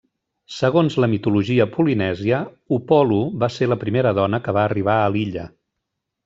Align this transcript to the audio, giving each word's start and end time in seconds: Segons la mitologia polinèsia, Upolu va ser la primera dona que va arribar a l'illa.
Segons 0.59 0.93
la 1.03 1.09
mitologia 1.11 1.67
polinèsia, 1.75 2.39
Upolu 2.79 3.21
va 3.45 3.51
ser 3.57 3.69
la 3.69 3.79
primera 3.85 4.15
dona 4.23 4.41
que 4.49 4.57
va 4.59 4.65
arribar 4.71 4.97
a 5.03 5.13
l'illa. 5.17 5.47